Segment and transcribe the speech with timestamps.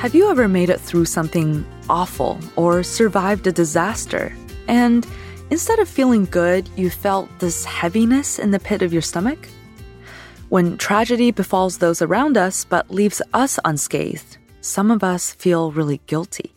[0.00, 4.34] Have you ever made it through something awful or survived a disaster?
[4.66, 5.06] And
[5.50, 9.46] instead of feeling good, you felt this heaviness in the pit of your stomach?
[10.48, 16.00] When tragedy befalls those around us but leaves us unscathed, some of us feel really
[16.06, 16.54] guilty.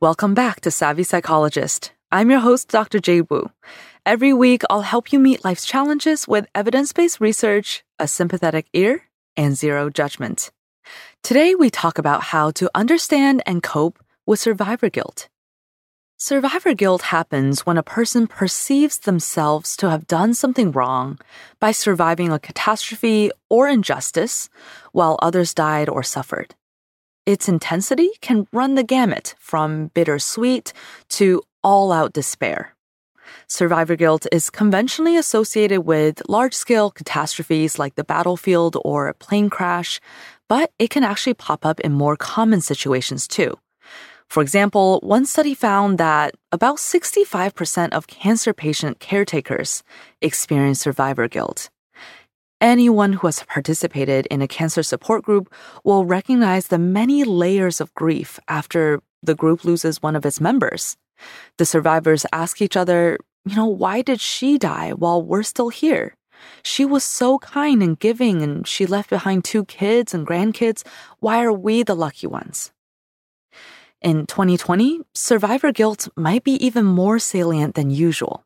[0.00, 1.92] Welcome back to Savvy Psychologist.
[2.10, 2.98] I'm your host, Dr.
[2.98, 3.48] Jade Wu.
[4.04, 9.04] Every week, I'll help you meet life's challenges with evidence based research, a sympathetic ear,
[9.36, 10.50] and zero judgment.
[11.22, 15.28] Today, we talk about how to understand and cope with survivor guilt.
[16.16, 21.18] Survivor guilt happens when a person perceives themselves to have done something wrong
[21.60, 24.48] by surviving a catastrophe or injustice
[24.92, 26.54] while others died or suffered.
[27.26, 30.72] Its intensity can run the gamut from bittersweet
[31.08, 32.73] to all out despair.
[33.46, 39.50] Survivor guilt is conventionally associated with large scale catastrophes like the battlefield or a plane
[39.50, 40.00] crash,
[40.48, 43.58] but it can actually pop up in more common situations too.
[44.28, 49.82] For example, one study found that about 65% of cancer patient caretakers
[50.20, 51.70] experience survivor guilt.
[52.60, 55.52] Anyone who has participated in a cancer support group
[55.84, 60.96] will recognize the many layers of grief after the group loses one of its members.
[61.58, 66.16] The survivors ask each other, you know, why did she die while we're still here?
[66.62, 70.84] She was so kind and giving, and she left behind two kids and grandkids.
[71.20, 72.72] Why are we the lucky ones?
[74.00, 78.44] In 2020, survivor guilt might be even more salient than usual.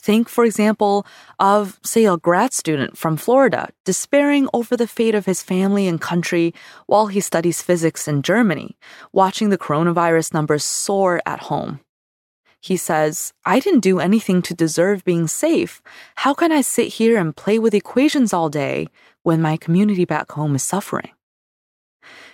[0.00, 1.06] Think, for example,
[1.40, 6.00] of, say, a grad student from Florida despairing over the fate of his family and
[6.00, 6.52] country
[6.86, 8.76] while he studies physics in Germany,
[9.12, 11.80] watching the coronavirus numbers soar at home.
[12.64, 15.82] He says, I didn't do anything to deserve being safe.
[16.14, 18.86] How can I sit here and play with equations all day
[19.22, 21.10] when my community back home is suffering?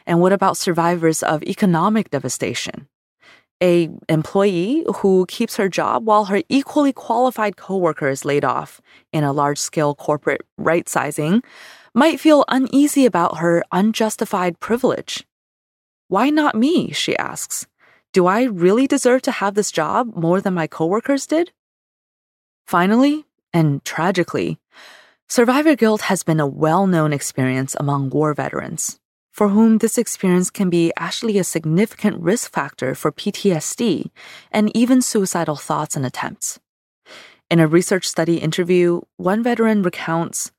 [0.06, 2.86] And what about survivors of economic devastation?
[3.62, 8.80] a employee who keeps her job while her equally qualified coworker is laid off
[9.12, 11.42] in a large-scale corporate right-sizing
[11.94, 15.26] might feel uneasy about her unjustified privilege.
[16.08, 16.90] Why not me?
[16.92, 17.66] she asks.
[18.12, 21.52] Do I really deserve to have this job more than my coworkers did?
[22.66, 24.58] Finally, and tragically,
[25.28, 29.00] survivor guilt has been a well-known experience among war veterans
[29.30, 34.10] for whom this experience can be actually a significant risk factor for PTSD
[34.50, 36.58] and even suicidal thoughts and attempts.
[37.50, 40.52] In a research study interview, one veteran recounts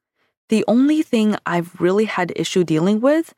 [0.50, 3.34] The only thing I've really had issue dealing with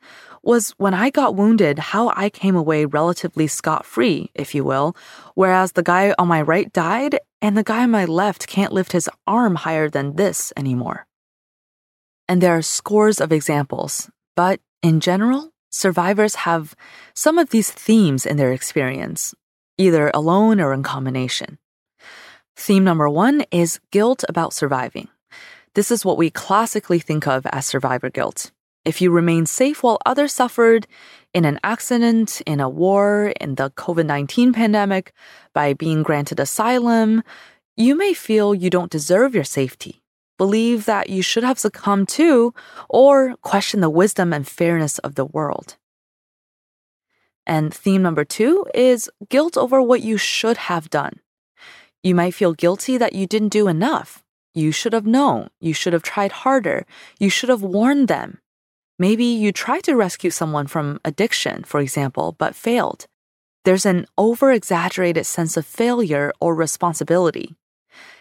[0.46, 4.96] was when I got wounded, how I came away relatively scot free, if you will,
[5.34, 8.92] whereas the guy on my right died and the guy on my left can't lift
[8.92, 11.06] his arm higher than this anymore.
[12.28, 16.74] And there are scores of examples, but in general, survivors have
[17.14, 19.34] some of these themes in their experience,
[19.76, 21.58] either alone or in combination.
[22.56, 25.08] Theme number one is guilt about surviving.
[25.74, 28.52] This is what we classically think of as survivor guilt.
[28.84, 30.86] If you remain safe while others suffered
[31.32, 35.12] in an accident, in a war, in the COVID 19 pandemic,
[35.52, 37.22] by being granted asylum,
[37.76, 40.04] you may feel you don't deserve your safety
[40.36, 42.52] believe that you should have succumbed to,
[42.88, 45.76] or question the wisdom and fairness of the world.
[47.46, 51.20] And theme number two is guilt over what you should have done.
[52.02, 54.22] You might feel guilty that you didn't do enough.
[54.54, 55.50] You should have known.
[55.60, 56.86] You should have tried harder.
[57.18, 58.38] You should have warned them.
[58.98, 63.06] Maybe you tried to rescue someone from addiction, for example, but failed.
[63.64, 67.56] There's an over exaggerated sense of failure or responsibility.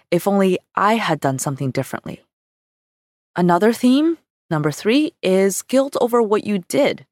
[0.09, 2.23] If only I had done something differently.
[3.35, 4.17] Another theme,
[4.49, 7.05] number three, is guilt over what you did.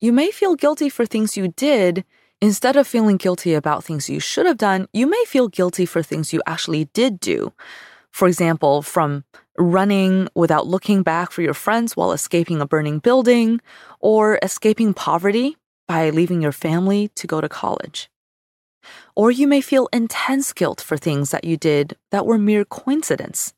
[0.00, 2.04] You may feel guilty for things you did.
[2.42, 6.02] Instead of feeling guilty about things you should have done, you may feel guilty for
[6.02, 7.52] things you actually did do.
[8.10, 9.24] For example, from
[9.58, 13.60] running without looking back for your friends while escaping a burning building,
[14.00, 15.56] or escaping poverty
[15.88, 18.10] by leaving your family to go to college.
[19.14, 23.54] Or you may feel intense guilt for things that you did that were mere coincidence.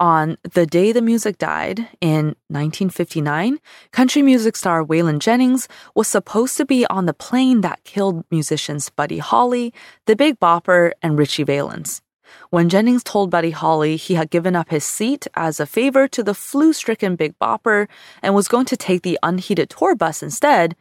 [0.00, 3.58] On the day the music died in 1959,
[3.92, 8.90] country music star Waylon Jennings was supposed to be on the plane that killed musicians
[8.90, 9.72] Buddy Holly,
[10.06, 12.02] The Big Bopper, and Ritchie Valens.
[12.50, 16.22] When Jennings told Buddy Holly he had given up his seat as a favor to
[16.22, 17.88] the flu stricken Big Bopper
[18.22, 20.76] and was going to take the unheated tour bus instead,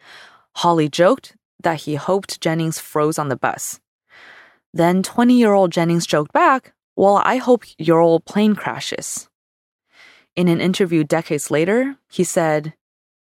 [0.55, 3.79] Holly joked that he hoped Jennings froze on the bus.
[4.73, 9.29] Then 20 year old Jennings joked back, Well, I hope your old plane crashes.
[10.35, 12.73] In an interview decades later, he said,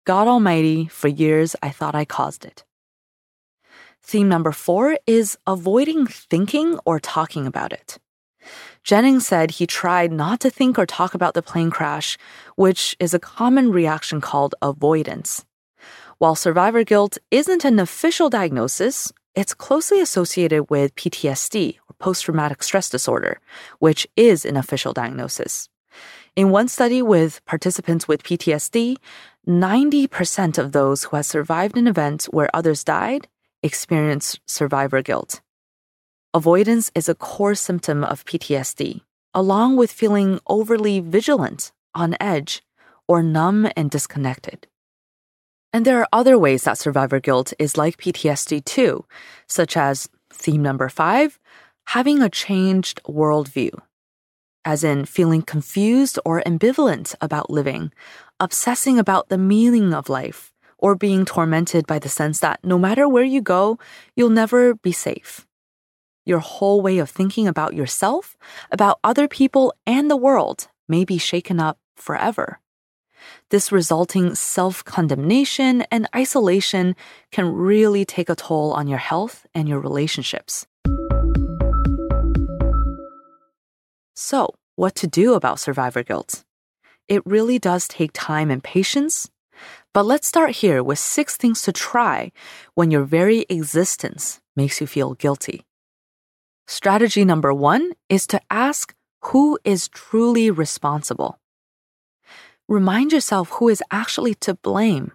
[0.05, 2.65] God Almighty, for years I thought I caused it.
[4.03, 7.99] Theme number four is avoiding thinking or talking about it.
[8.85, 12.17] Jennings said he tried not to think or talk about the plane crash,
[12.57, 15.45] which is a common reaction called avoidance.
[16.19, 22.63] While survivor guilt isn't an official diagnosis, it's closely associated with PTSD or post traumatic
[22.63, 23.41] stress disorder,
[23.79, 25.69] which is an official diagnosis.
[26.37, 28.97] In one study with participants with PTSD,
[29.47, 33.29] 90% of those who had survived an event where others died
[33.63, 35.41] experienced survivor guilt.
[36.33, 39.01] Avoidance is a core symptom of PTSD,
[39.35, 42.63] along with feeling overly vigilant, on edge,
[43.09, 44.69] or numb and disconnected.
[45.73, 49.07] And there are other ways that survivor guilt is like PTSD too,
[49.49, 51.41] such as theme number five,
[51.89, 53.73] having a changed worldview,
[54.65, 57.93] as in feeling confused or ambivalent about living,
[58.39, 63.09] obsessing about the meaning of life, or being tormented by the sense that no matter
[63.09, 63.81] where you go,
[64.15, 65.45] you'll never be safe
[66.31, 68.39] your whole way of thinking about yourself,
[68.71, 72.61] about other people, and the world may be shaken up forever.
[73.51, 76.97] This resulting self condemnation and isolation
[77.31, 80.67] can really take a toll on your health and your relationships.
[84.15, 86.45] So, what to do about survivor guilt?
[87.09, 89.29] It really does take time and patience.
[89.93, 92.33] But let's start here with six things to try
[92.75, 95.65] when your very existence makes you feel guilty.
[96.71, 101.41] Strategy number one is to ask who is truly responsible.
[102.69, 105.11] Remind yourself who is actually to blame.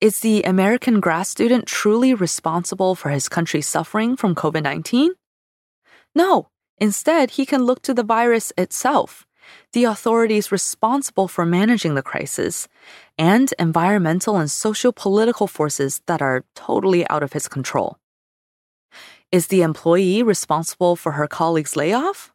[0.00, 5.12] Is the American grad student truly responsible for his country's suffering from COVID 19?
[6.16, 6.48] No.
[6.78, 9.24] Instead, he can look to the virus itself,
[9.74, 12.66] the authorities responsible for managing the crisis,
[13.16, 18.01] and environmental and socio political forces that are totally out of his control.
[19.32, 22.30] Is the employee responsible for her colleague's layoff?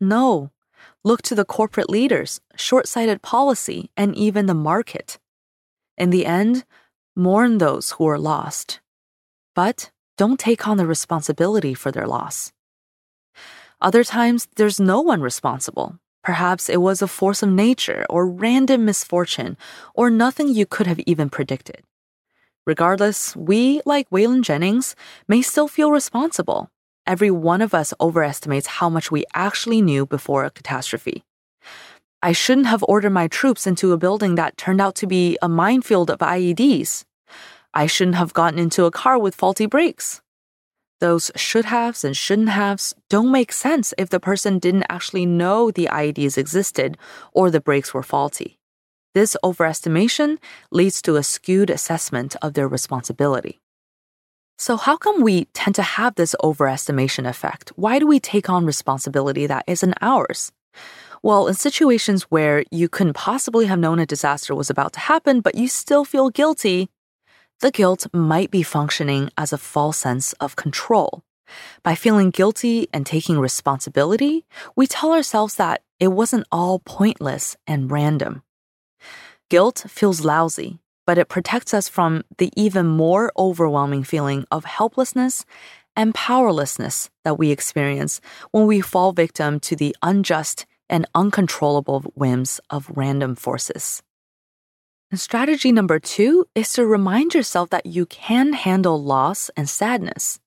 [0.00, 0.50] No.
[1.04, 5.18] Look to the corporate leaders, short sighted policy, and even the market.
[5.98, 6.64] In the end,
[7.14, 8.80] mourn those who are lost.
[9.54, 12.50] But don't take on the responsibility for their loss.
[13.82, 15.98] Other times, there's no one responsible.
[16.24, 19.58] Perhaps it was a force of nature or random misfortune
[19.92, 21.82] or nothing you could have even predicted.
[22.66, 24.94] Regardless, we, like Waylon Jennings,
[25.26, 26.70] may still feel responsible.
[27.06, 31.24] Every one of us overestimates how much we actually knew before a catastrophe.
[32.22, 35.48] I shouldn't have ordered my troops into a building that turned out to be a
[35.48, 37.04] minefield of IEDs.
[37.74, 40.20] I shouldn't have gotten into a car with faulty brakes.
[41.00, 45.72] Those should haves and shouldn't haves don't make sense if the person didn't actually know
[45.72, 46.96] the IEDs existed
[47.32, 48.60] or the brakes were faulty.
[49.14, 50.38] This overestimation
[50.70, 53.60] leads to a skewed assessment of their responsibility.
[54.58, 57.72] So, how come we tend to have this overestimation effect?
[57.76, 60.52] Why do we take on responsibility that isn't ours?
[61.22, 65.40] Well, in situations where you couldn't possibly have known a disaster was about to happen,
[65.40, 66.88] but you still feel guilty,
[67.60, 71.22] the guilt might be functioning as a false sense of control.
[71.82, 77.90] By feeling guilty and taking responsibility, we tell ourselves that it wasn't all pointless and
[77.90, 78.42] random.
[79.50, 85.44] Guilt feels lousy, but it protects us from the even more overwhelming feeling of helplessness
[85.96, 92.60] and powerlessness that we experience when we fall victim to the unjust and uncontrollable whims
[92.70, 94.02] of random forces.
[95.10, 100.40] And strategy number two is to remind yourself that you can handle loss and sadness.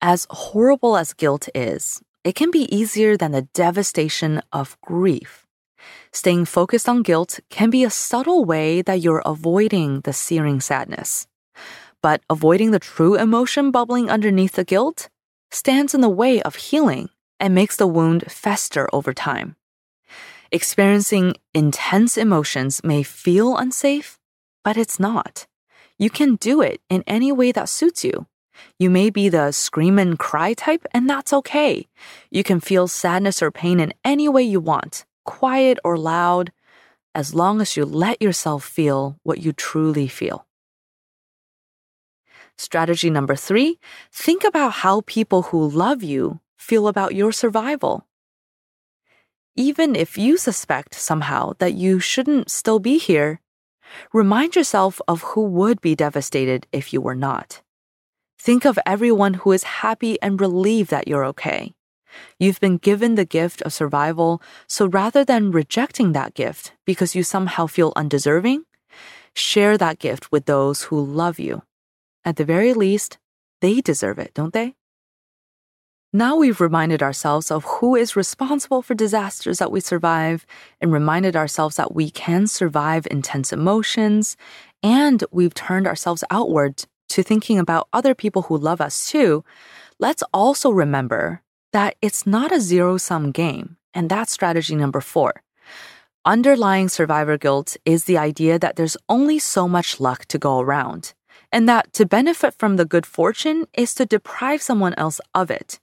[0.00, 5.46] As horrible as guilt is, it can be easier than the devastation of grief.
[6.12, 11.26] Staying focused on guilt can be a subtle way that you're avoiding the searing sadness.
[12.02, 15.08] But avoiding the true emotion bubbling underneath the guilt
[15.50, 19.56] stands in the way of healing and makes the wound fester over time.
[20.50, 24.18] Experiencing intense emotions may feel unsafe,
[24.64, 25.46] but it's not.
[25.98, 28.26] You can do it in any way that suits you.
[28.78, 31.86] You may be the scream and cry type, and that's okay.
[32.30, 36.52] You can feel sadness or pain in any way you want quiet or loud,
[37.14, 40.46] as long as you let yourself feel what you truly feel.
[42.56, 43.78] Strategy number three
[44.12, 48.06] think about how people who love you feel about your survival.
[49.56, 53.40] Even if you suspect somehow that you shouldn't still be here,
[54.12, 57.62] remind yourself of who would be devastated if you were not.
[58.38, 61.74] Think of everyone who is happy and relieved that you're okay.
[62.38, 67.22] You've been given the gift of survival, so rather than rejecting that gift because you
[67.22, 68.64] somehow feel undeserving,
[69.34, 71.62] Share that gift with those who love you.
[72.24, 73.18] At the very least,
[73.60, 74.74] they deserve it, don't they?
[76.12, 80.44] Now we've reminded ourselves of who is responsible for disasters that we survive
[80.80, 84.36] and reminded ourselves that we can survive intense emotions,
[84.82, 89.44] and we've turned ourselves outward to thinking about other people who love us too.
[90.00, 95.42] Let's also remember that it's not a zero sum game, and that's strategy number four.
[96.24, 101.14] Underlying survivor guilt is the idea that there's only so much luck to go around,
[101.50, 105.80] and that to benefit from the good fortune is to deprive someone else of it.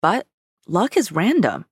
[0.00, 0.26] But
[0.68, 1.64] luck is random.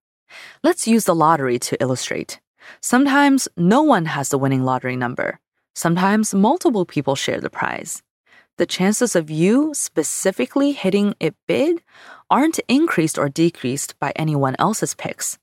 [0.63, 2.41] Let's use the lottery to illustrate.
[2.81, 5.41] Sometimes no one has the winning lottery number.
[5.75, 8.03] Sometimes multiple people share the prize.
[8.59, 11.83] The chances of you specifically hitting it big
[12.31, 15.39] aren't increased or decreased by anyone else's picks.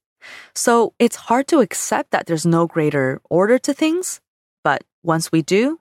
[0.56, 4.22] So it's hard to accept that there's no greater order to things,
[4.64, 5.80] but once we do,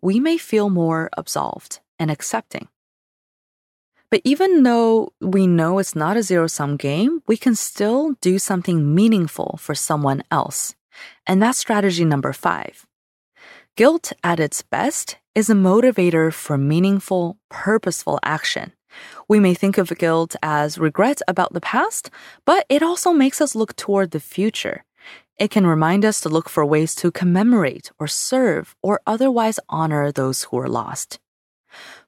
[0.00, 2.68] we may feel more absolved and accepting.
[4.10, 8.38] But even though we know it's not a zero sum game, we can still do
[8.38, 10.74] something meaningful for someone else.
[11.26, 12.86] And that's strategy number five.
[13.74, 18.72] Guilt at its best is a motivator for meaningful, purposeful action.
[19.28, 22.10] We may think of guilt as regret about the past,
[22.44, 24.84] but it also makes us look toward the future.
[25.38, 30.12] It can remind us to look for ways to commemorate or serve or otherwise honor
[30.12, 31.18] those who are lost.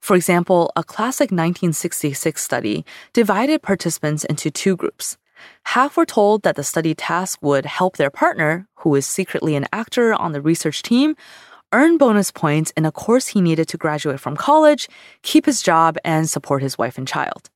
[0.01, 5.17] For example, a classic 1966 study divided participants into two groups.
[5.65, 9.67] Half were told that the study task would help their partner, who is secretly an
[9.73, 11.17] actor on the research team,
[11.75, 14.89] earn bonus points in a course he needed to graduate from college,
[15.23, 17.51] keep his job, and support his wife and child.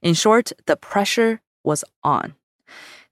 [0.00, 2.34] In short, the pressure was on.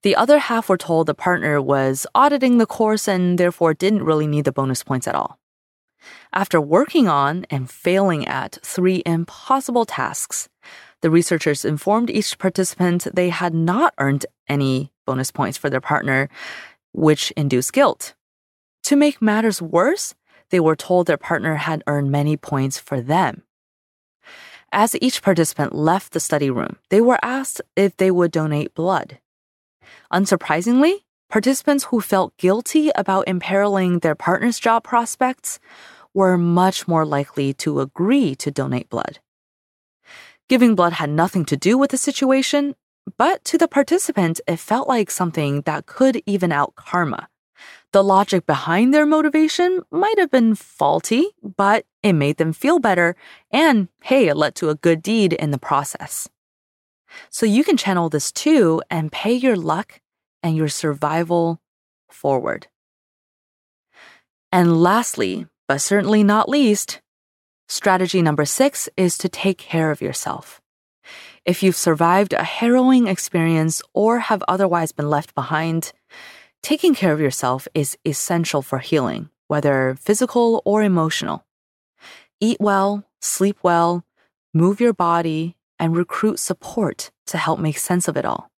[0.02, 4.26] The other half were told the partner was auditing the course and therefore didn't really
[4.26, 5.38] need the bonus points at all.
[6.32, 10.48] After working on and failing at three impossible tasks,
[11.00, 16.28] the researchers informed each participant they had not earned any bonus points for their partner,
[16.92, 18.14] which induced guilt.
[18.84, 20.14] To make matters worse,
[20.52, 23.42] they were told their partner had earned many points for them.
[24.70, 29.18] As each participant left the study room, they were asked if they would donate blood.
[30.12, 35.58] Unsurprisingly, participants who felt guilty about imperiling their partner's job prospects
[36.12, 39.20] were much more likely to agree to donate blood.
[40.50, 42.74] Giving blood had nothing to do with the situation,
[43.16, 47.28] but to the participant, it felt like something that could even out karma.
[47.92, 53.16] The logic behind their motivation might have been faulty, but it made them feel better,
[53.50, 56.28] and hey, it led to a good deed in the process.
[57.28, 60.00] So you can channel this too and pay your luck
[60.42, 61.60] and your survival
[62.10, 62.68] forward.
[64.50, 67.02] And lastly, but certainly not least,
[67.68, 70.62] strategy number six is to take care of yourself.
[71.44, 75.92] If you've survived a harrowing experience or have otherwise been left behind,
[76.62, 81.44] taking care of yourself is essential for healing, whether physical or emotional.
[82.40, 84.04] Eat well, sleep well,
[84.54, 88.50] move your body, and recruit support to help make sense of it all.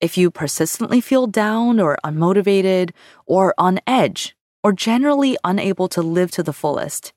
[0.00, 2.90] If you persistently feel down or unmotivated
[3.26, 7.12] or on edge, or generally unable to live to the fullest.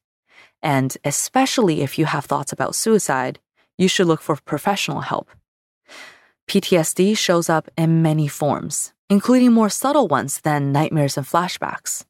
[0.62, 3.40] And especially if you have thoughts about suicide,
[3.76, 5.30] you should look for professional help.
[6.48, 12.06] PTSD shows up in many forms, including more subtle ones than nightmares and flashbacks.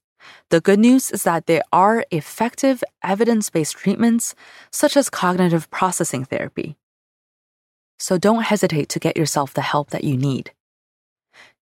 [0.49, 4.35] The good news is that there are effective evidence based treatments,
[4.71, 6.75] such as cognitive processing therapy.
[7.97, 10.51] So don't hesitate to get yourself the help that you need.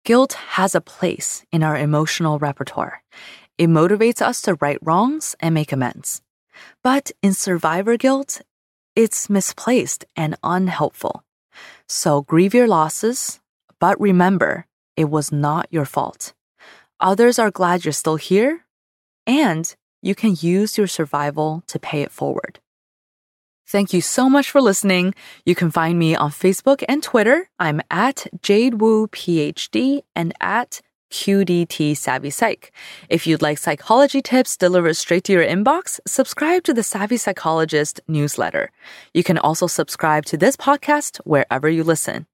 [0.06, 3.04] Guilt has a place in our emotional repertoire,
[3.58, 6.22] it motivates us to right wrongs and make amends.
[6.84, 8.42] But in survivor guilt,
[8.96, 11.24] it's misplaced and unhelpful.
[11.88, 13.40] So grieve your losses,
[13.80, 16.34] but remember, it was not your fault.
[17.00, 18.66] Others are glad you're still here,
[19.28, 22.60] and you can use your survival to pay it forward.
[23.68, 25.14] Thank you so much for listening.
[25.46, 27.50] You can find me on Facebook and Twitter.
[27.60, 32.72] I'm at Jade Wu PhD and at QDT Savvy Psych.
[33.10, 38.00] If you'd like psychology tips delivered straight to your inbox, subscribe to the Savvy Psychologist
[38.08, 38.72] newsletter.
[39.14, 42.26] You can also subscribe to this podcast wherever you listen.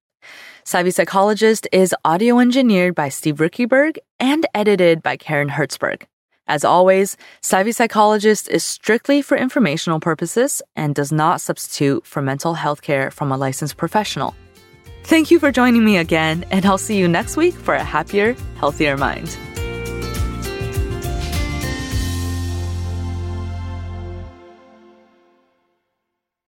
[0.66, 6.04] Savvy Psychologist is audio engineered by Steve Riekeberg and edited by Karen Hertzberg.
[6.46, 12.54] As always, Savvy Psychologist is strictly for informational purposes and does not substitute for mental
[12.54, 14.34] health care from a licensed professional.
[15.04, 18.34] Thank you for joining me again, and I'll see you next week for a happier,
[18.56, 19.36] healthier mind.